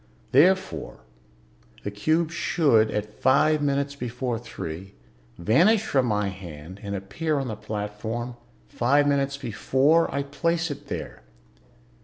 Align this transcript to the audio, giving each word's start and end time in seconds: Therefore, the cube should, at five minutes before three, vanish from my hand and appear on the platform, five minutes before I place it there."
Therefore, 0.31 1.01
the 1.83 1.91
cube 1.91 2.31
should, 2.31 2.89
at 2.89 3.21
five 3.21 3.61
minutes 3.61 3.95
before 3.95 4.39
three, 4.39 4.95
vanish 5.37 5.83
from 5.85 6.07
my 6.07 6.29
hand 6.29 6.79
and 6.81 6.95
appear 6.95 7.37
on 7.37 7.47
the 7.47 7.55
platform, 7.55 8.35
five 8.67 9.05
minutes 9.07 9.37
before 9.37 10.11
I 10.11 10.23
place 10.23 10.71
it 10.71 10.87
there." 10.87 11.21